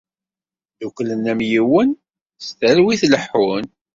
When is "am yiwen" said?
1.31-1.89